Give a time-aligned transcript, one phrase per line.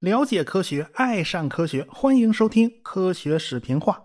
[0.00, 4.00] 了解科学，爱上科学，欢迎收听科学视频化。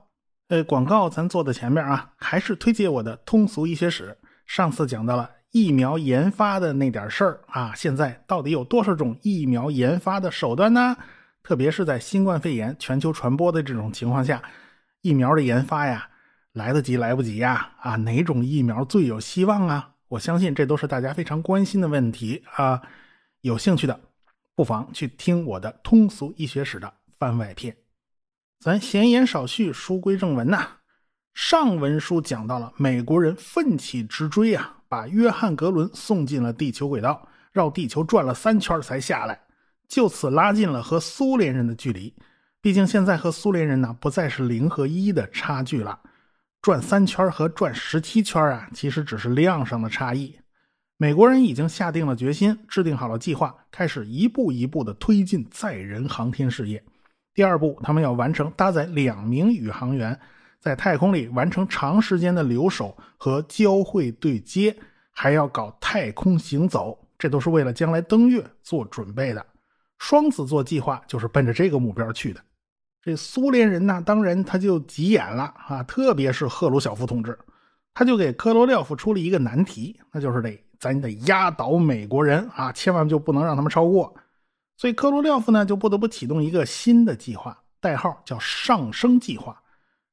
[0.50, 4.18] 呃，广告咱做的前面啊，还是推荐我的通俗医学史。
[4.46, 10.97] 上次讲到了疫苗研发的那点事儿啊，现在到底有多少种疫苗研发的手段呢？
[11.44, 14.44] 特别是在新冠肺炎全球传播的这种情况下，
[15.01, 16.09] 疫苗的研发呀，
[16.52, 17.71] 来得及来不及呀？
[17.81, 19.92] 啊，哪种疫苗最有希望啊？
[20.14, 22.80] 我相信这都是大家非常关心的问题啊。
[23.41, 23.99] 有兴趣的，
[24.54, 27.76] 不妨去听我的通俗医学史的番外篇。
[28.59, 30.68] 咱闲言少叙，书归正文呐。
[31.34, 39.41] 上文书讲到了美国人奋起直追啊，把约翰格伦送进了地球轨道，绕地球转了三圈才下来，
[39.88, 42.13] 就此拉近了和苏联人的距离。
[42.62, 45.99] 毕竟现在和苏联人呢，不再是零和一的差距了，
[46.63, 50.34] 转三圈和转十七圈啊，其实只是量上的差异。
[50.95, 56.82] 美国人已经下定了决心，制定好了计划，开始一步一步的推进载人航天事业。
[57.34, 60.18] 第二步，他们要完成搭载两名宇航员
[60.62, 64.74] 在太空里完成长时间的留守和交会对接，
[65.12, 69.46] 还要搞太空行走，这都是为了将来登月做准备的。
[69.98, 72.40] 双子座计划就是奔着这个目标去的。
[73.04, 77.38] 这苏联人呢，当然他就急眼了啊，特别是赫鲁晓夫同志，
[77.94, 84.16] 他就给科罗廖夫出了一个难题，那就是得咱得压倒美国人啊，千万就不能让他们超过。
[84.78, 89.62] 所以，科罗廖夫呢就不得不启动一个新的计划，代号叫“上升计划”。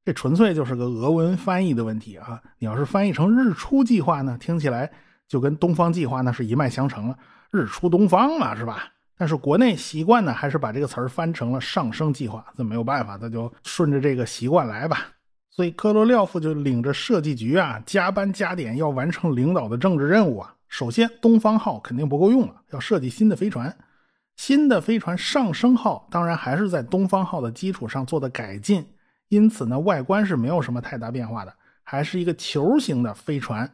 [0.04, 2.42] 这纯粹就是个俄文翻译的问题啊！
[2.58, 4.90] 你要是翻译成“日出计划”呢，听起来
[5.28, 7.16] 就跟“东方计划”那是一脉相承了，
[7.52, 8.92] 日出东方嘛，是吧？
[9.20, 12.42] 但是国内习惯呢，还是把这个词儿翻成了“上升计划”。
[12.56, 15.08] 这没有办法，那就顺着这个习惯来吧。
[15.50, 20.54] 所以，科罗廖夫就领着设计局啊，加班加点要完成领导的政治任务啊。
[20.68, 23.76] 首先，东方号肯定不够用了，要设计新的飞船。
[24.36, 28.86] 新的飞船上升号当然还是在东方号的基础上做的改进，
[29.28, 31.52] 因此呢，外观是没有什么太大变化的，
[31.82, 33.70] 还是一个球形的飞船。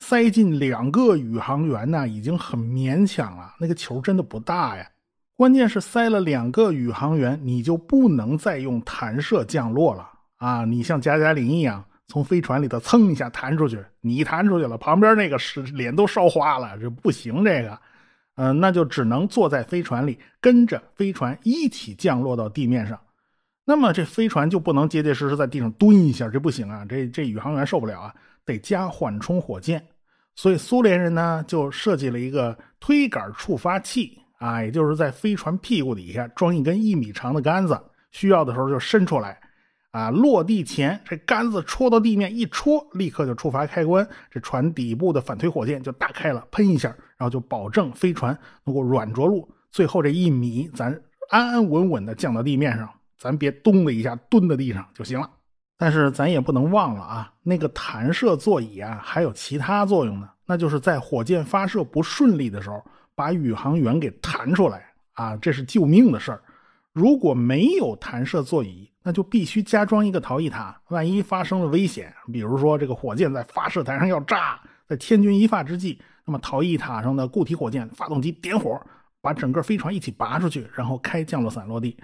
[0.00, 3.54] 塞进两个宇航员呢，已经很勉强了。
[3.58, 4.88] 那个球真的不大呀。
[5.36, 10.64] 关键是塞了两个宇航员，你就不能再用弹射降落了啊！
[10.64, 17.78] 你像加加林一样从飞船里头蹭一下弹出去，你弹出去了，旁边那个是脸都烧花了，这不行，这个。
[18.36, 22.98] 嗯，那就只能坐在飞船里，跟着飞船一起降落到地面上。
[23.64, 26.84] 那么这飞船就不能结结实实在地上蹲一下，这不行啊！
[26.88, 28.14] 这这宇航员受不了啊，
[28.46, 29.86] 得加缓冲火箭。
[30.34, 37.78] 所以苏联人呢就设计了一个推杆触发器啊，也就是在飞船屁股底下装一根一米长的杆子，
[38.12, 39.38] 需要的时候就伸出来。
[39.92, 40.10] 啊！
[40.10, 49.48] 落地前，这杆子戳到地面一戳，立刻就触发开关，这船底部的反推火箭就打开了，喷一下，然后就保证飞船能够软着陆。
[49.70, 50.92] 最后这一米，咱
[51.30, 52.86] 安安稳稳的降到地面上，
[53.16, 55.30] 咱别咚的一下蹲在地上就行了。
[55.78, 60.30] 但是咱也不能忘了啊，那个弹射座椅啊，还有其他作用呢。
[60.46, 62.82] 那就是在火箭发射不顺利的时候，
[63.14, 66.40] 把宇航员给弹出来啊，这是救命的事儿。
[66.92, 74.58] 如果没有弹射座椅，那就必须加装一个逃逸塔，万一发生了危险，比如说这个火箭在发射台上要炸，
[74.88, 78.80] 在千钧一发之际，那么逃逸塔上的固体火箭发动机点火，
[79.20, 81.96] 把整个飞船一起拔出去，然后开降落伞落地。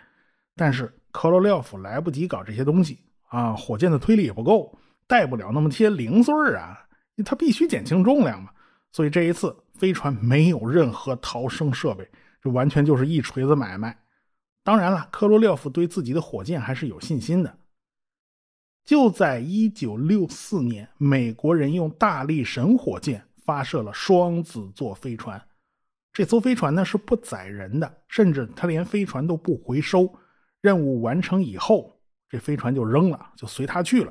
[0.54, 2.98] 但是科罗廖夫来不及搞这些东西
[3.32, 6.78] 啊，火箭的推力也不够，带不了那么些零碎啊，
[7.24, 8.50] 它必须减轻重量嘛。
[8.92, 12.06] 所以这一次飞船没有任何逃生设备，
[12.42, 13.98] 这完全就是一锤子买卖。
[14.62, 17.58] 当然了，科罗廖夫对自己的火箭还是有信心的。
[18.84, 25.40] 就在1964年，美国人用大力神火箭发射了双子座飞船。
[26.12, 30.12] 这艘飞船呢是不载人的，甚至它连飞船都不回收。
[30.60, 31.98] 任务完成以后，
[32.32, 34.10] 这飞船就扔了，就随他去了。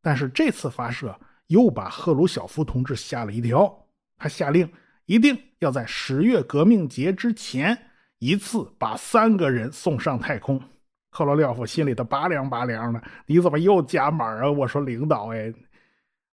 [0.00, 1.12] 但是这次发射
[1.48, 3.84] 又把赫鲁晓夫同志吓了一跳，
[4.16, 4.70] 他下令
[5.06, 7.76] 一定要在十月革命节之前。
[8.20, 10.62] 一次把三个人送上太空，
[11.10, 13.02] 克罗廖夫心里头拔凉拔凉的。
[13.26, 14.48] 你怎么又加码啊？
[14.48, 15.52] 我说领导，哎，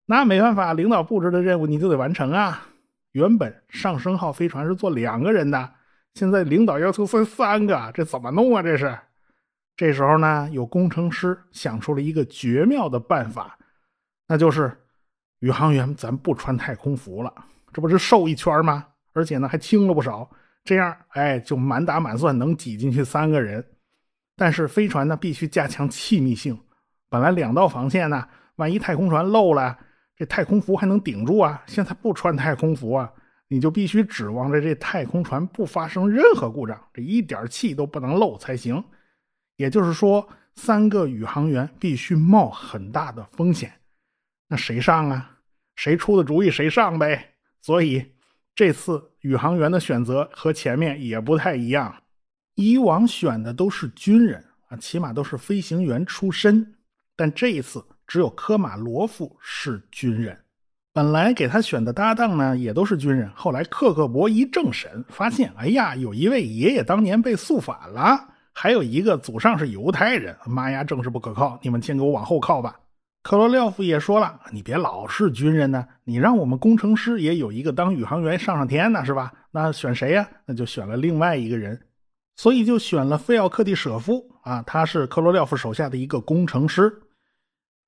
[0.06, 2.67] 那没办法，领导布置的任务你就得完成啊。
[3.12, 5.75] 原本上升号飞船是坐两个人的，
[6.14, 8.62] 现在领导要求分三个，这怎么弄啊？
[8.62, 8.99] 这是。
[9.76, 13.59] 这时候呢，有工程师想出了一个绝妙的办法，
[14.29, 14.73] 那就是
[15.41, 17.32] 宇航员咱不穿太空服了，
[17.73, 18.87] 这不是瘦一圈吗？
[19.12, 20.31] 而且呢，还轻了不少。
[20.65, 23.62] 这样，哎，就满打满算能挤进去三个人，
[24.37, 26.59] 但是飞船呢必须加强气密性。
[27.11, 28.26] 本来两道防线呢，
[28.56, 29.76] 万一太空船漏了，
[30.17, 31.62] 这太空服还能顶住啊？
[31.67, 33.12] 现在不穿太空服啊，
[33.49, 38.82] 你就必须指望着这太空船不发生任何故障，这一点气都不能漏才行。
[39.56, 43.72] 也就是说，三个宇航员必须冒很大的风险。
[44.48, 45.38] 那谁上啊？
[45.76, 47.34] 谁出的主意谁上呗。
[47.60, 48.04] 所以
[48.54, 52.02] 这次宇航员的选择和前面也不太一样。
[52.54, 56.74] 以往选的都是军人啊，起码都是飞行员出身，
[57.16, 57.84] 但这一次。
[58.06, 60.38] 只有科马罗夫是军人，
[60.92, 63.30] 本来给他选的搭档呢也都是军人。
[63.34, 72.78] 后来克克伯一政审，发现，哎呀，有一位爷爷当年被肃反了，还有一个祖上是犹太人，妈呀，政治不可靠，你们先给我往后靠吧。
[73.22, 79.32] 克罗廖夫也说了，你别老是军人呢，你让我们工程师也有一个当宇航员上上天呢，是吧？
[79.50, 80.28] 那选谁呀？
[80.46, 81.80] 那就选了另外一个人，
[82.36, 87.00] 所以就选了费奥克蒂舍夫啊，他是克罗廖夫手下的一个工程师。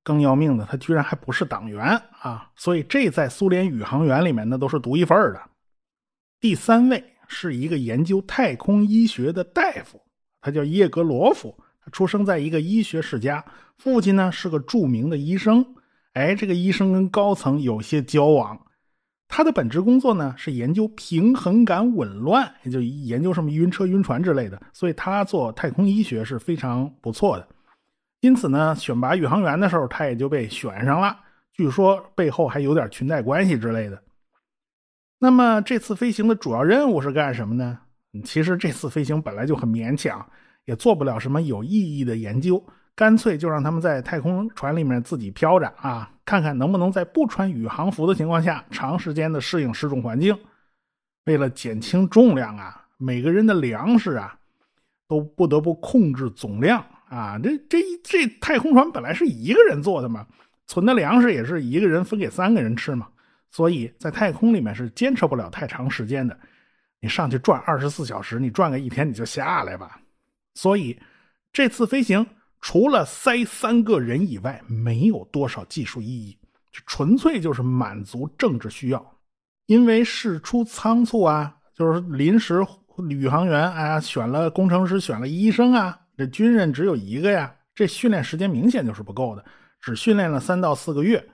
[0.02, 1.84] 更要命的，他居然还不是党员
[2.20, 2.48] 啊！
[2.54, 5.40] 所以这在苏联宇航员里面那都是独一份的。
[6.38, 10.00] 第三位是一个研究太空医学的大夫，
[10.46, 11.52] 他叫叶格罗夫，
[11.84, 13.44] 他出生在一个医学世家，
[13.78, 15.74] 父亲呢是个著名的医生。
[16.12, 18.56] 哎，这个医生跟高层有些交往，
[19.26, 27.48] 他的本职工作呢是研究平衡感紊乱，也就研究什么晕车、晕船之类的，所以他做太空医学是非常不错的。
[28.20, 31.18] 因此呢，选拔宇航员的时候，他也就被选上了。
[31.52, 34.00] 据说背后还有点裙带关系之类的。
[35.18, 37.80] 那么这次飞行的主要任务是干什么呢？
[38.22, 40.24] 其实这次飞行本来就很勉强，
[40.64, 42.62] 也做不了什么有意义的研究，
[42.94, 50.36] 干脆就让他们在太空船里面自己飘着啊，看看能不能在不穿宇航服的情况下，长时间的适应失重环境。
[51.24, 54.38] 为了减轻重量啊，每个人的粮食啊，
[55.08, 56.84] 都不得不控制总量。
[57.08, 60.26] 啊，这这这太空船本来是一个人坐的嘛，
[60.66, 63.06] 存的粮食也是一个人分给三个人吃嘛，
[63.48, 66.36] 所以在太空里面是坚持不了太长时间的。
[67.00, 70.00] 你上去转二十四小时，你转个一天你就下来吧。
[70.54, 70.98] 所以
[71.52, 72.26] 这次飞行
[72.60, 76.38] 除了塞三个人以外，没有多少技术意义，
[76.86, 79.18] 纯粹就是满足政治需要。
[79.66, 82.64] 因为事出仓促啊，就是临时
[83.10, 85.98] 宇航员啊，选了工程师，选了医生啊。
[86.16, 89.44] 这军人只有一个呀，这训练时间明显就是不够的，
[89.80, 91.28] 只训练了三到四个月。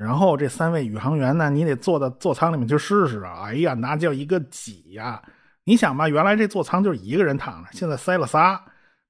[0.00, 3.42] 然后这三位宇航员呢，你得坐到座舱里面去试试啊！
[3.42, 5.22] 哎呀，那叫一个挤呀！
[5.62, 8.58] 你想吧，原来这座舱就是一个人躺着，现在塞了仨，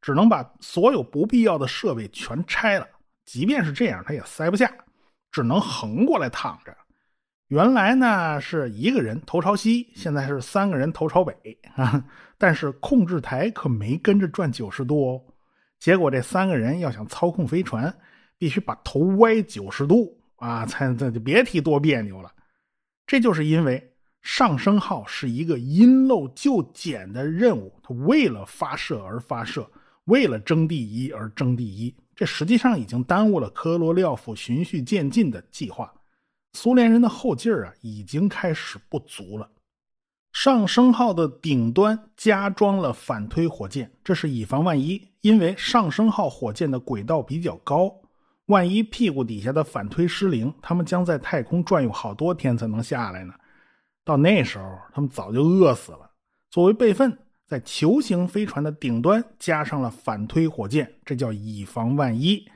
[0.03, 2.89] 只能把所有不必要的设备全拆了。
[3.25, 4.69] 即便是这样，他也塞不下，
[5.31, 6.77] 只能横过来躺着。
[7.47, 11.33] 原来呢是一个人头朝西，现在是三个人头朝北
[11.77, 12.05] 啊！
[12.37, 15.23] 但是控制台可没跟着转九十度哦。
[15.79, 17.97] 结果这三个人要想操控飞船，
[18.37, 22.31] 必须把头歪九十度啊，才这就别提多别扭了。
[23.07, 23.93] 这就是因为
[24.23, 29.71] 上升号是一个因漏就减的任务，它为了发射而发射，
[30.05, 35.93] 为了争第一而争第一，这实际上已经耽误了科罗廖夫循序渐进的计划。
[36.55, 39.49] 苏联人的后劲儿啊，已经开始不足了。
[40.33, 45.09] 上升号的顶端加装了反推火箭，这是以防万一。
[45.23, 48.00] 因为上升号火箭的轨道比较高，
[48.50, 53.32] 万一屁股底下的反推失灵，他们将在太空转悠好多天才能下来呢。
[54.05, 56.10] 到那时候，他们早就饿死了。
[56.51, 62.46] 作为备份，在球形飞船的顶端加上了反推火箭，这叫以防万一。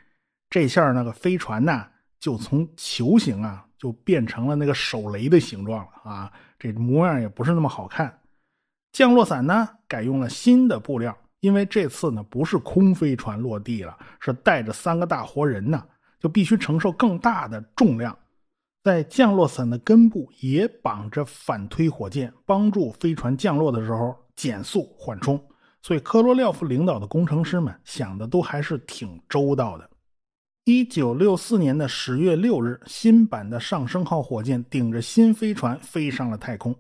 [0.51, 1.87] 这下那个飞船呢，
[2.21, 3.65] 就从球形啊。
[3.77, 6.33] 就变成了那个手雷的形状了啊！
[6.59, 8.23] 这模样也不是那么好看。
[8.93, 11.15] 降落伞呢，改用了新的布料，
[11.45, 15.85] 因为这次呢不是空飞船落地了，是带着三个大活人呢，
[16.19, 18.17] 就必须承受更大的重量。
[18.83, 25.39] 在降落伞的根部也绑着反推火箭，帮助飞船降落的时候减速缓冲。
[25.83, 29.91] 所以科罗廖夫领导的工程师们想的都还是挺周到的。
[30.65, 36.75] 一九六四年的十月六日，新版的上升号火箭顶着新飞船飞上了太空。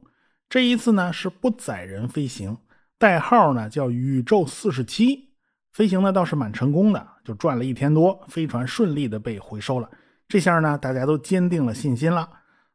[0.49, 2.57] 这一次呢是不载人飞行，
[3.05, 5.29] 代号呢叫宇宙四十七。
[5.75, 9.91] 飞行呢倒是蛮成功的，就转了一天多，飞船顺利的被回收了。
[10.27, 12.27] 这下呢大家都坚定了信心了。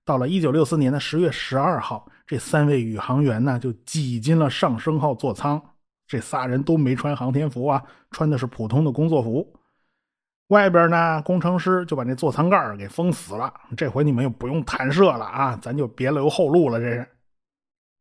[0.06, 5.60] 到了一九六四年的十月十二号，这三位宇航员呢就挤进了上升号座舱。
[6.06, 7.82] 这仨人都没穿航天服啊，
[8.12, 9.52] 穿的是普通的工作服。
[10.50, 13.52] 外边呢，工程师就把那座舱盖给封死了。
[13.76, 16.80] 这回你们又不用弹射了啊，咱就别留后路了。
[16.80, 17.08] 这是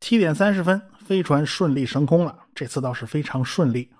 [0.00, 2.38] 七点三十分，飞船顺利升空了。
[2.54, 3.90] 这次倒是非常顺利，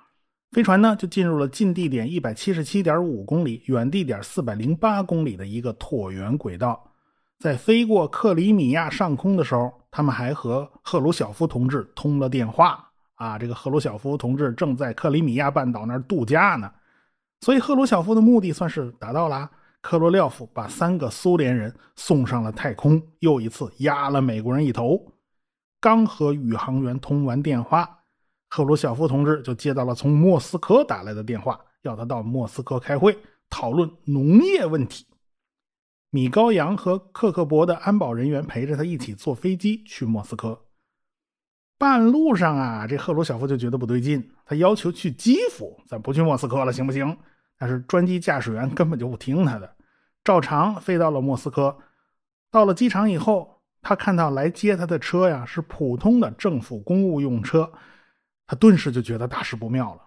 [0.51, 6.93] 飞船呢就进入了近地点一百七十七点五公里、远地点四百零八公里的一个椭圆轨道。
[7.39, 12.87] 在飞过克里米亚上空的时候，他们还和赫鲁晓夫同志通了电话。
[13.15, 16.71] 啊，这个赫鲁晓夫同志正在克里米亚半岛那儿度假呢，
[17.41, 19.49] 所以赫鲁晓夫的目的算是达到了。
[19.81, 25.01] 科罗廖夫把三个苏联人送上了太空，又一次压了美国人一头。
[25.81, 28.01] 刚和宇航员通完电话，
[28.49, 33.17] 赫鲁晓夫同志就接到了从莫斯科打来的电话，要他到莫斯科开会
[33.49, 35.07] 讨论农业问题。
[36.11, 40.59] 米高扬和克克伯的安保人员陪着他一起坐飞机去莫斯科。
[41.77, 47.17] 半路上啊，这赫鲁晓夫就觉得不对劲，他要求去基辅，咱不去莫斯科了，行不行？
[47.57, 49.77] 但是专机驾驶员根本就不听他的，
[50.25, 51.79] 照常飞到了莫斯科。
[52.51, 53.58] 到了机场以后，
[53.89, 57.73] 他看到来接他的车呀是普通的政府公务用车，
[58.47, 60.03] 他顿时就觉得大事不妙了。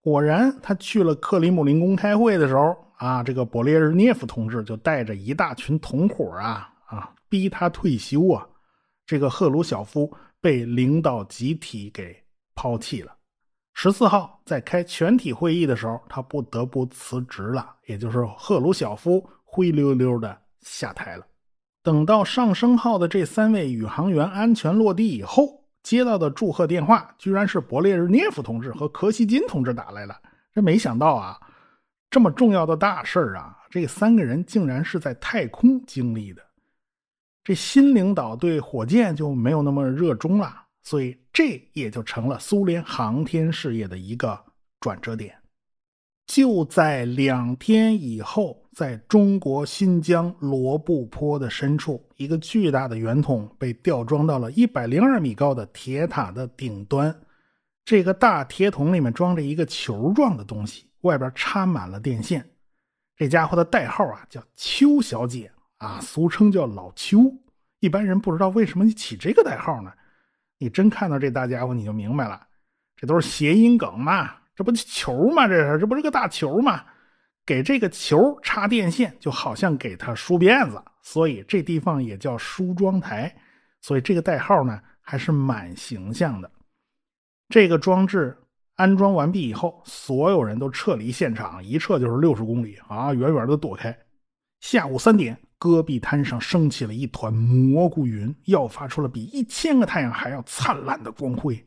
[0.00, 8.46] 果然，他去了克里姆林宫开会的时候啊，这个勃列日涅夫同志就带着一大群同伙啊啊，逼他退休啊。
[9.04, 10.08] 这个赫鲁晓夫。
[10.38, 12.16] 被领导集体给
[12.54, 13.12] 抛弃了。
[13.72, 21.26] 十四号在开全体会议的时候，他不得不辞职了，也就是赫鲁晓夫灰溜溜的下台了。
[21.86, 30.20] 等到上升号的这三位宇航员安全落地以后，接到的祝贺电话居然是勃列日涅夫同志和柯西金同志打来了。
[30.52, 31.38] 这没想到啊，
[32.10, 36.42] 这么重要的大事啊，这三个人竟然是在太空经历的。
[37.44, 40.52] 这新领导对火箭就没有那么热衷了，
[40.82, 44.36] 所以这也就成了苏联航天事业的一个
[44.80, 45.36] 转折点。
[46.26, 57.18] 就在两天以后，在中国新疆罗布泊的深处，一个巨大的圆筒被吊装到了一百零二米高的铁塔的顶端。
[57.86, 62.46] 这个大铁桶里面装着一个球状的东西，外边插满了电线。
[63.16, 65.50] 这家伙的代号啊，叫邱小姐。
[65.78, 67.34] 啊，俗称叫老邱，
[67.80, 69.90] 一般人不知道为什么你起这个代号呢？
[70.58, 72.46] 你真看到这大家伙，你就明白了，
[72.94, 75.48] 这都是谐音梗嘛，这不球吗？
[75.48, 76.84] 这是，这不是个大球吗？
[77.46, 83.34] 给这个球插电线，就好像给他梳辫子，所以这地方也叫梳妆台，
[83.80, 86.50] 所以这个代号呢还是蛮形象的。
[87.48, 88.36] 这个装置
[88.74, 93.96] 安装完毕以后，所有人都撤离现场，一撤就是六十公里啊，远远的躲开。
[94.60, 95.38] 下午三点。
[95.58, 101.66] 戈壁滩上升起了一团蘑菇云，耀发出了比一千个太阳还要灿烂的光辉。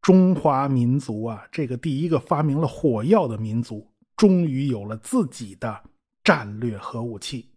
[0.00, 3.88] 中华民族啊，这个第一个发明了火药的民族，
[4.22, 5.82] 终于有了自己的
[6.22, 7.50] 战略核武器。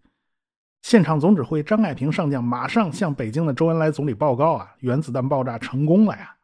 [0.82, 6.36] 现场总指挥张爱萍上将马上向北京的周恩来总理报告啊，原子弹爆炸成功了呀！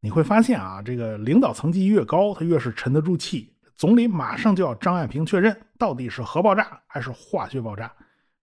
[0.00, 3.52] 你会发现啊，这个领导层级越高，他越是沉得住气。
[3.74, 7.92] 总理马上就要张爱萍确认到底是核爆炸还是化学爆炸，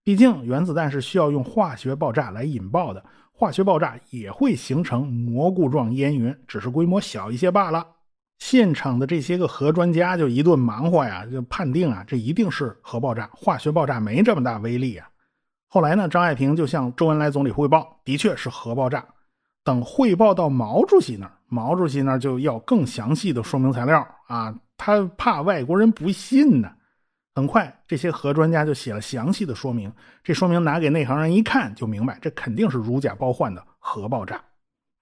[0.04, 7.84] 毕竟原子弹是需要用化学爆炸来引爆的，化学爆炸也会形成蘑菇状烟云，只是规模小一些罢了。
[8.40, 15.08] 现场的这些个核专家就一顿忙活呀，就判定啊，这一定是核爆炸，化学爆炸没这么大威力啊。
[15.68, 19.04] 后来呢，张爱萍就向周恩来总理汇报，的确是核爆炸。
[19.64, 24.54] 等汇报到毛主席那儿，毛主席那儿就要更详细的说明材料啊。
[24.76, 26.70] 他怕外国人不信呢。
[27.36, 29.92] 很快，这些核专家就写了详细的说明。
[30.24, 34.40] 这说明拿给内行人一看就明白，这肯定是如假包换的核爆炸。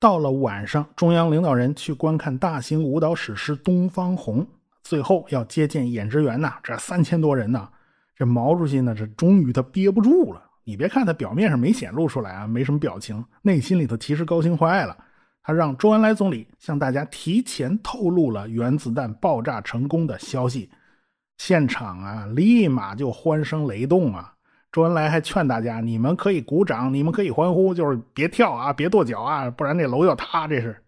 [0.02, 4.44] 到了晚上，中央领导人去观看大型舞蹈史诗《东方红》，
[4.82, 7.70] 最后要接见演职员呐，这三千多人呢。
[8.16, 10.42] 这毛主席呢，这终于他憋不住了。
[10.64, 14.98] 你别看他表面上没显露出来啊，没什么表情，内心里头其实高兴坏了。
[15.44, 20.72] 他让周恩来总理向大家提前透露了原子弹爆炸成功的消息，
[21.38, 24.34] 现场啊立马就欢声雷动啊！
[24.72, 30.82] 周恩来还劝大家：“你们可以鼓掌，你们可以欢呼，就是别跳啊，别跺脚啊，不然这楼要塌。”这是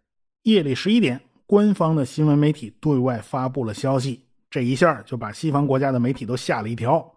[0.43, 7.13] 夜里十一点，官方的新闻媒体对外发布了消息，这一下就把西方国家的媒体都吓了一跳。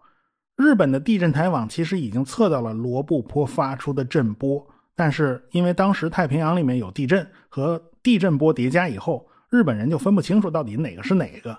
[0.57, 4.67] 日本的地震台网其实已经测到了罗布泊发出的震波。
[4.93, 11.57] 但是因为当时太平洋里面有地震和地震波叠加以后，日本人就分不清楚到底哪个是哪个。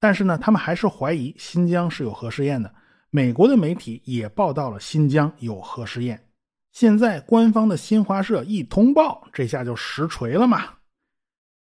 [0.00, 2.74] 但是呢，他们还是怀疑新疆是有核试验的。
[3.16, 6.20] 美国的媒体也报道了新疆有核试验。
[6.72, 10.64] 现在官方的新华社一通报，这下就实锤了嘛。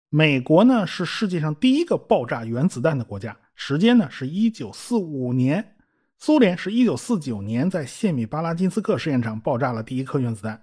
[0.09, 5.75] 美国呢是世界上第一个爆炸原子弹的国家，时间呢是一九四五年。
[6.17, 10.59] 苏联是一九四九年在谢米巴拉金斯克试验场爆炸了第一颗原子弹。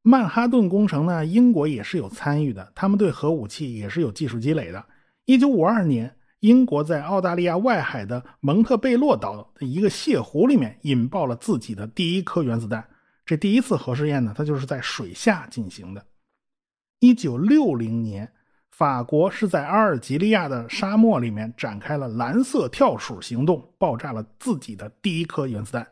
[0.00, 4.82] 曼哈顿工程呢，英国也是有参与的，他们对核武器也是有技术积累的。
[5.26, 12.86] 一九五二年，英国在澳大利亚外海的蒙特贝洛岛的一个泻湖里面引爆了自己的第一颗原子弹。
[13.24, 16.04] 这第一次核试验呢，它就是在水下进行的。
[16.98, 18.32] 一九六零年，
[18.70, 25.86] 法国是在阿尔及利亚的沙漠里面展开了蓝色跳鼠行动，爆炸了自己的第一颗原子弹。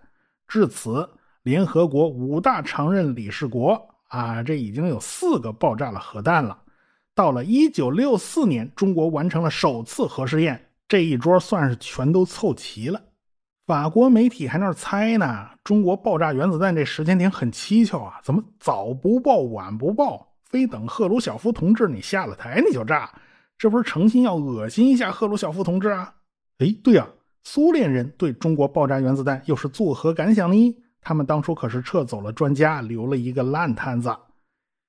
[0.48, 1.08] 至此，
[1.42, 6.58] 联合国五大常任理事国啊，这已经有四个爆炸了核弹了。
[7.18, 13.02] 到了一九六四年，中国完成了首次核试验，这一桌算是全都凑齐了。
[13.66, 23.10] 法国媒体还那猜呢，中国爆炸原子弹这时间点很蹊跷啊，怎么早不报晚不报，非等赫鲁晓夫同志你下了台你就炸，
[23.58, 26.14] 这不是诚心要恶心一下赫鲁晓夫同志啊？
[26.58, 27.04] 哎，对呀，
[27.42, 30.76] 苏联人对中国爆炸原子弹又是作何感想呢？
[31.00, 34.08] 他们当初可是撤走了专家，留了一个烂摊子。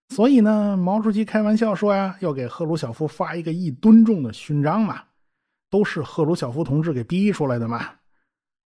[0.10, 5.04] 所以呢，毛主席开玩笑说呀，要给赫鲁晓夫发一个一吨重的勋章嘛，
[5.70, 7.92] 都是赫鲁晓夫同志给逼出来的嘛。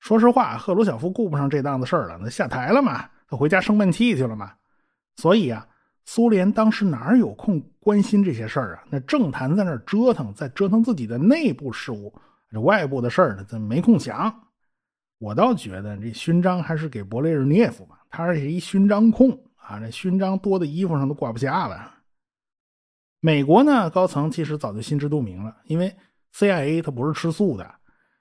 [0.00, 4.52] 说实话，赫鲁晓夫顾不上这档子事儿了，那下台了嘛，他回家生闷气去了嘛。
[5.16, 5.66] 所以啊，
[6.06, 8.84] 苏联当时哪有空关心这些事儿啊？
[8.90, 12.12] 那政坛在那折腾，在折腾自己的内部事务，
[12.50, 14.32] 这外部的事儿呢，咱没空想。
[15.18, 19.40] 我倒觉得这勋章还是给勃列日涅夫吧，他是一勋章控。
[19.68, 21.96] 啊，这勋章多的衣服上都挂不下了。
[23.20, 25.94] 美国呢，高层其实早就心知肚明了，因为
[26.34, 27.74] CIA 它不是吃素的。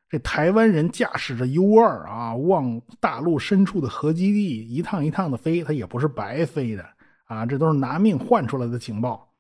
[0.10, 6.86] 这台湾人驾驶着 U 二啊，往大陆深处的核基地一趟一趟的飞，他也不是白飞的
[7.27, 9.34] 啊，这都是拿命换出来的情报。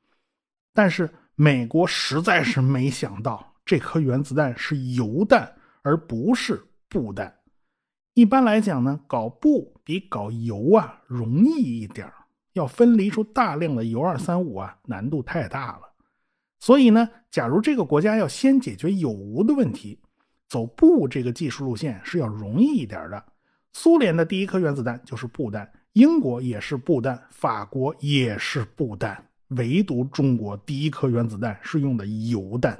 [0.73, 7.35] 但是美国实在是没想到，这颗原子弹是铀弹，而不是布弹。
[8.13, 12.11] 一般来讲呢，搞布比搞铀啊容易一点
[12.51, 15.83] 要分离出大量的铀二三五啊，难度太大了。
[16.59, 19.97] 所以呢，假如这个国家要先解决有无的问题，
[20.49, 23.25] 走布这个技术路线是要容易一点的。
[23.71, 32.77] 苏联的第一颗原子弹就是布弹，英国也是布弹，法国也是布弹，唯独中国第一颗原子弹是用的铀弹。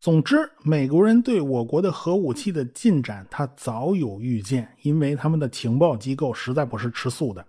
[0.00, 7.46] 总之，美国人对我国的核武器的进展，他早有预见，因为他们的情报机构实在不是吃素的，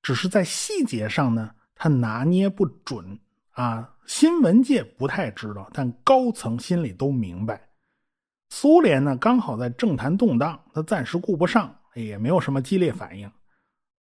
[0.00, 3.18] 只是在细节上呢，他拿捏不准
[3.50, 3.92] 啊。
[4.06, 7.60] 新闻界不太知道，但高层心里都明白。
[8.50, 13.28] 苏联呢，刚好在政坛动荡，他暂时顾不上，也没有什么激烈反应。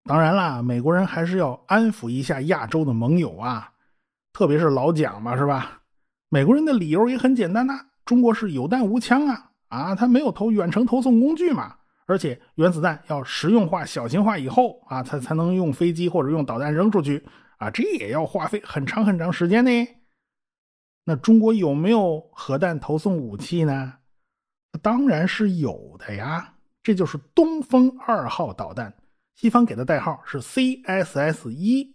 [0.04, 3.72] 当然啦，美国人还是要安抚一下亚洲的盟友啊，
[4.32, 5.80] 特别是老蒋嘛，是吧？
[6.28, 17.24] 美国人的理由也很简单呐，中国是有弹无枪啊，啊，他没有投远程投送工具嘛，而且原子弹要实用化、小型化以后啊，才才能用飞机或者用导弹扔出去
[17.58, 19.70] 啊，这也要花费很长很长时间呢。
[21.04, 23.94] 那中国有没有核弹投送武器呢？
[24.82, 28.92] 当然是有的呀，这就是东风二号导弹，
[29.34, 31.94] 西方给的代号是 CSS 一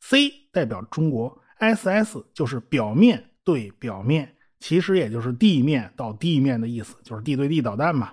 [0.00, 3.29] ，C 代表中国，SS 就是表面。
[3.44, 8.12] 对表面其实也就是地面到地面的意思，就是地对地导弹嘛。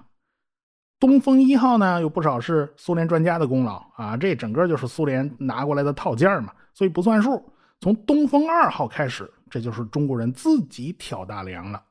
[0.99, 7.53] 东风一号呢，有不少是苏联专家的功劳啊，这整个就是苏联拿过来的套件嘛，所以不算数。
[7.79, 11.83] 从东风二号开始，这就是中国人自己挑大梁了。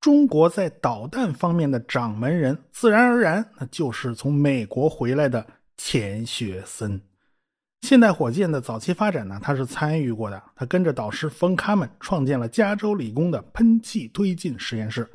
[0.00, 5.44] 中国在导弹方面的掌门人，自然而然那就是从美国回来的
[5.76, 7.00] 钱学森。
[7.82, 10.40] 现代火箭的早期发展呢，他是参与过的。
[10.54, 15.10] 他跟着导师冯·卡门创建了加州理工的喷气推进实验室，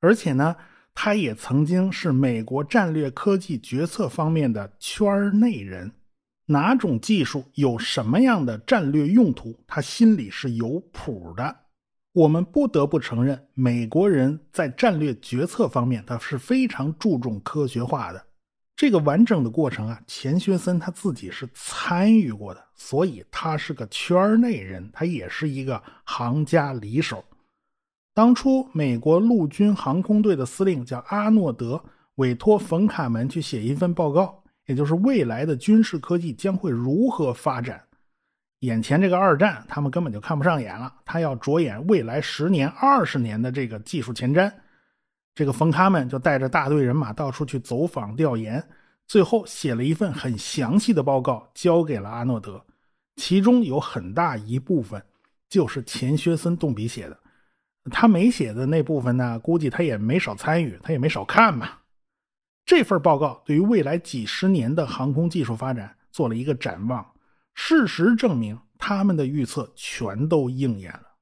[0.00, 0.54] 而且呢，
[0.94, 5.90] 他也曾经是美国战略科技决策方面的圈内人。
[6.46, 11.56] 哪种技术有什么样的战略用途，他心里是有谱的。
[12.12, 18.22] 我们不得不承认，美国人在战略决策方面，他是非常注重科学化的。
[18.76, 27.24] 这个完整的过程啊，钱学森他自己是参与过的，所以他是个圈内人，他也是一个行家里手。
[28.12, 31.82] 当初美国陆军航空队的司令叫阿诺德，
[32.16, 37.82] 委托冯卡门去写一份报告，也就是未来的军事科技将会如何发展。
[38.60, 44.52] 眼前这个二战，他们根本就看不上眼了，他要着眼未来十年、二十年的这个技术前瞻。
[45.34, 48.66] 这个冯卡门就带着大队人马到处去走访调研，
[49.06, 52.64] 最后写了一份很详细的报告，交给了阿诺德。
[53.16, 55.04] 其中有很大一部分
[55.48, 57.18] 就是钱学森动笔写的，
[57.90, 61.82] 他没写的那部分呢，估计他也没少参与，他也没少看吧。
[62.64, 67.04] 这份报告对于未来几十年的航空技术发展做了一个展望。
[67.54, 71.16] 事实证明，他们的预测全都应验了。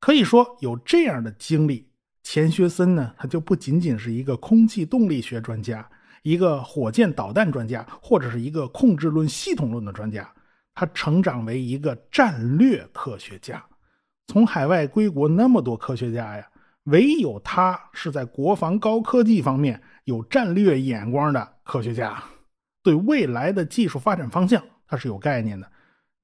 [0.00, 1.89] 可以说，有这样的经历。
[2.32, 5.84] 钱学森呢，他就不仅仅是一个空气动力学专家，
[6.22, 10.32] 一个火箭导弹专家，或者是一个控制论、系统论的专家，
[10.72, 13.60] 他成长为一个战略科学家。
[14.28, 16.48] 从海外归国那么多科学家呀，
[16.84, 22.22] 唯有他是在国防高科技方面有战略眼光的科学家，
[22.84, 25.68] 对未来的技术发展方向他是有概念的，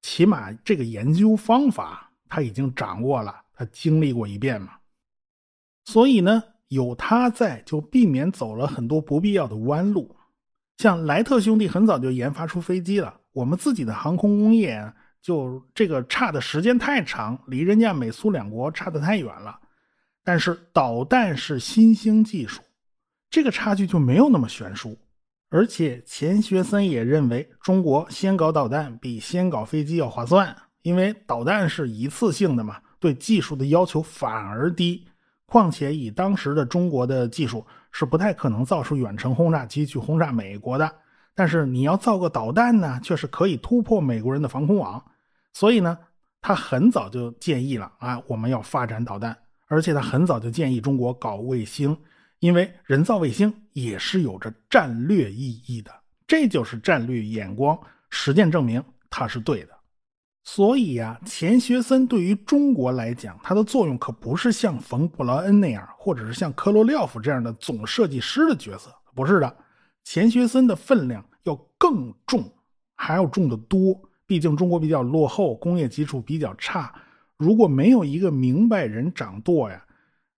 [0.03, 4.75] 起码这个研究方法他已经掌握了，他经历过一遍嘛。
[5.87, 10.15] 所以呢，有他在，就避免走了很多不必要的弯路。
[10.77, 14.93] 像莱特兄弟很早就研发出飞机了，我们自己的航空工业。
[15.23, 19.59] 就这个差的时间太长，离人家美苏两国差得太远了。
[20.23, 22.63] 但是导弹是新兴技术，
[23.29, 24.97] 这个差距就没有那么悬殊。
[25.51, 35.09] 而且钱学森也认为，中国先搞导弹比先搞飞机要划算，因为导弹是一次性的嘛，对技术的要求反而低。
[35.47, 40.93] 况且以当时的中国的技术，是不太可能造出远程轰炸机去轰炸美国的。
[41.35, 45.05] 但是你要造个导弹呢，却是可以突破美国人的防空网。
[45.53, 45.97] 所以呢，
[46.41, 49.37] 他很早就建议了啊，我们要发展导弹，
[49.69, 51.97] 而且他很早就建议中国搞卫星，
[52.41, 55.93] 因为人造卫星也是有着战略意义的，
[56.27, 57.79] 这就是战略眼光。
[58.09, 59.76] 实践证明他是对的。
[60.49, 69.57] 所以呀，钱学森对于中国来讲，他的作用可不是像冯布劳恩那样，或者是像科罗廖夫这样的总设计师的角色，不是的。
[70.05, 72.45] 钱学森的分量要更重，
[72.95, 74.01] 还要重得多。
[74.25, 76.95] 毕竟中国比较落后，工业基础比较差。
[77.37, 79.85] 如果没有一个明白人掌舵呀，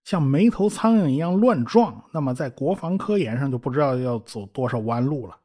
[0.05, 5.37] 像没头苍蝇一样乱撞，那么在国防科研上就不知道要走多少弯路了。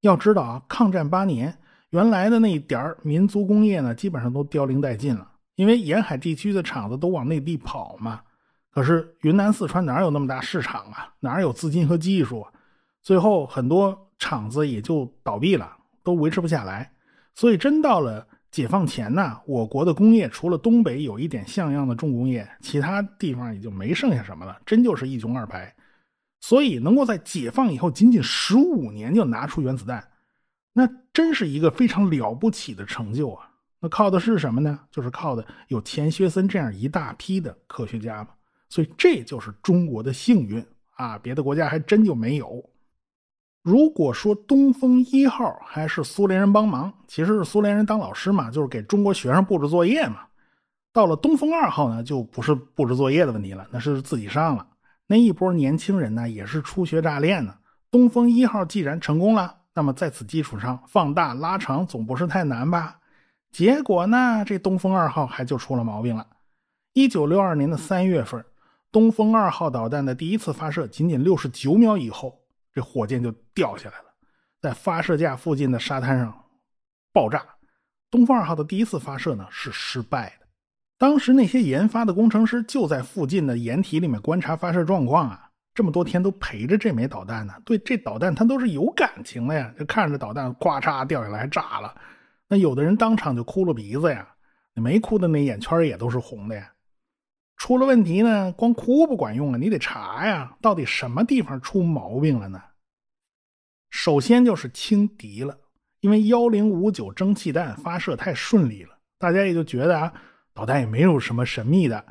[0.00, 1.56] 要知道啊，抗战八年，
[1.92, 8.20] 原来的那一点民族工业呢，基本上都凋零殆尽了，因为沿海地区的厂子都往内地跑嘛。
[8.70, 11.12] 可是云南、四川哪有那么大市场啊？
[11.20, 12.46] 哪有资金和技术？
[13.02, 15.70] 最后很多厂子也就倒闭了，
[16.02, 16.90] 都维持不下来。
[17.34, 25.74] 所以，真到了解放前呢，我国的工业除了东北有一点像样的重工业，其他地方也就没剩下什么了，真就是一穷二白。
[26.40, 30.02] 所以，能够在解放以后仅仅十五年就拿出原子弹，
[30.72, 33.50] 那真是一个非常了不起的成就啊！
[33.80, 34.78] 那靠的是什么呢？
[34.90, 38.30] 就是靠的有钱学森这样一大批的科学家嘛。
[38.68, 41.18] 所以，这就是中国的幸运啊！
[41.18, 42.64] 别的国家还真就没有。
[43.62, 50.20] 如果说东风一号还是苏联人帮忙，其实是苏联人当老师嘛，就是给中国学生布置作业嘛。
[50.92, 54.66] 到了东风二号呢，就不是布置作业的问题了，那是自己上了。
[55.06, 57.54] 那一波年轻人呢，也是初学乍练呢。
[57.90, 62.98] 东风一号既然成功了，那么在此基础上放大拉长，总不是太难吧？
[63.50, 66.26] 结果呢，这东风二号还就出了毛病了。
[66.92, 68.44] 一九六二年的三月份，
[68.90, 72.38] 东风二号导弹的第一次发射，仅仅六十九秒以后。
[72.74, 74.04] 这火箭就掉下来了，
[74.62, 76.34] 在发射架附近的沙滩上
[77.12, 77.44] 爆炸。
[78.10, 80.46] 东风二号的第一次发射呢是失败的。
[80.96, 85.41] 当时那些研发的工程师就在附近的掩体里面观察发射状况啊，
[85.74, 89.72] 这么多天都陪着这枚导弹呢，对这导弹他都是有感情的呀。
[89.78, 91.94] 就看着导弹咵嚓掉下来炸了，
[92.48, 94.28] 那有的人当场就哭了鼻子呀，
[94.74, 96.70] 没哭的那眼圈也都是红的呀。
[97.56, 102.60] 出了问题呢，光哭不管用啊，你得查呀，到底什么地方出毛病了呢？
[103.88, 105.56] 首先就是轻敌了，
[106.00, 110.12] 因为幺零五九蒸汽弹发射太顺利了，大家也就觉得啊，
[110.52, 112.04] 导弹也没有什么神秘的。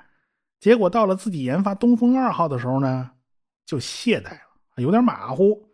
[0.60, 3.12] 结果到了自己研发东风二号的时候呢，
[3.71, 5.65] 就懈怠了，有点马虎。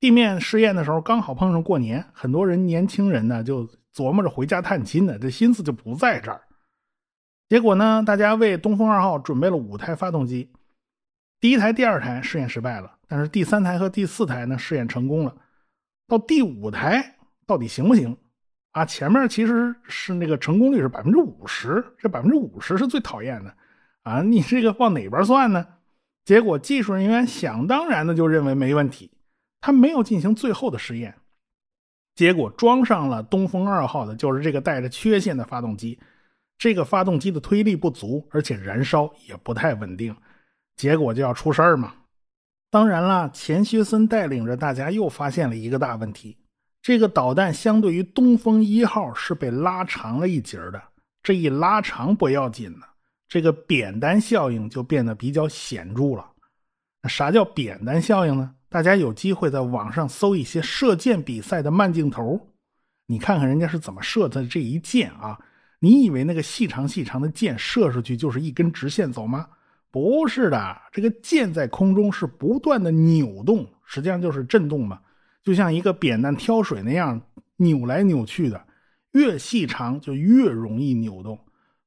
[0.00, 6.42] 地面试验的时候刚好碰上过年，很多人年轻人呢就琢磨着回家探亲呢，这心思就不在这儿。
[7.48, 8.02] 结果呢？
[8.04, 10.50] 大家为东风二号准备了五台发动机，
[11.38, 15.32] 第一台、第二台试验失败了，但是第三台和第四台呢试验成功了。
[16.08, 18.16] 到第五台到底行不行？
[18.72, 23.54] 啊，前面其实是那个成功率是百分之五十，这百分之五十是最讨厌的
[24.02, 24.22] 啊！
[24.22, 25.64] 你这个往哪边算呢？
[26.28, 29.10] 结果技术人员想当然的就认为没问题，
[29.62, 31.14] 他没有进行最后的实验，
[32.14, 35.98] 结果装上了东风二号的就是这个带着缺陷的发动机。
[36.58, 40.14] 这个发动机的推力不足，而且燃烧也不太稳定，
[40.76, 41.94] 结果就要出事儿嘛。
[42.70, 46.36] 当然了，钱学森带领着大家又发现了一个大问题：
[46.82, 50.82] 这个导弹相对于东风一号是被拉长了一截的。
[51.22, 52.84] 这一拉长不要紧呢，
[53.28, 56.30] 这个扁担效应就变得比较显著了。
[57.02, 58.54] 那啥叫扁担效应呢？
[58.70, 62.40] 大家有机会在网上搜一些射箭比赛的慢镜头，
[63.06, 65.38] 你看看人家是怎么射的这一箭啊。
[65.80, 69.46] 你以为那个细长细长的箭射出去就是一根直线走吗？
[69.90, 75.00] 不是的，这个箭在空中是不断的扭动，实际上就是震动嘛，
[75.42, 77.20] 就像一个扁担挑水那样
[77.56, 78.62] 扭来扭去的，
[79.12, 81.38] 越细长就越容易扭动。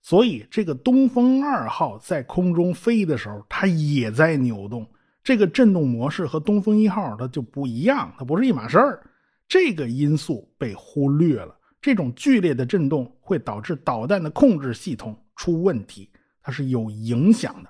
[0.01, 4.85] 所以这个东风二号在空中飞的时候，它也在扭动。
[5.23, 9.03] 这个震动模式和东风一号它就不一样，它不是一码事儿。
[9.47, 11.55] 这个因素被忽略了。
[11.79, 16.09] 这种剧烈的震动会导致导弹的控制系统出问题，
[16.41, 17.69] 它是有影响的。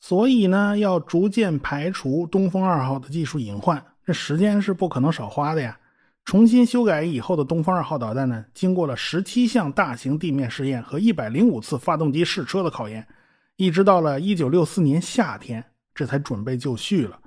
[0.00, 5.78] 所以呢，要逐渐排除东风二号的技术隐患，这时间是不可能少花的呀。
[6.24, 13.06] 重新修改以后的东风二号导弹呢，经过了十七项大型地面试验和一百零五次发动机试车的考验，
[13.56, 17.18] 一直到了一九六四年夏天，这才准备就绪了。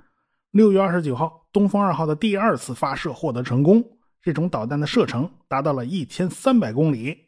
[0.52, 3.84] 六月二十九号，东风二号的第二次发射获得成功，
[4.22, 7.18] 这种导弹的射程达到了一千三百公里。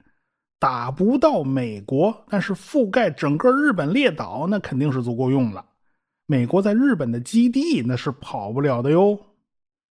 [0.58, 5.62] 打不到美国，但是覆盖整个日本列岛，那肯定是足够用了。
[6.24, 9.20] 美国在日本的基地那是跑不了的哟。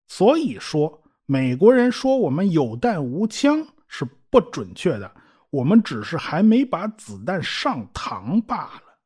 [0.07, 5.09] 所以说，美国人说我们有弹无枪是不准确的，
[5.49, 8.99] 我们只是还没把子弹上膛罢了。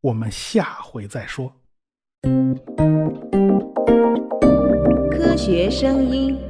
[0.00, 1.52] 我们下回再说。
[5.10, 6.47] 科学声音。